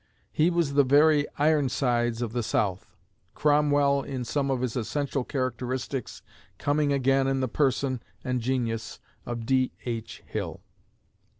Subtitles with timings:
[0.31, 2.95] He was the very "Ironsides" of the South
[3.35, 6.23] Cromwell in some of his essential characteristics
[6.57, 9.73] coming again in the person and genius of D.
[9.85, 10.23] H.
[10.25, 10.61] Hill.